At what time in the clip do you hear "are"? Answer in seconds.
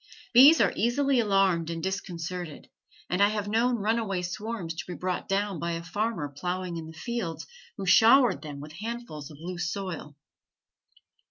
0.59-0.73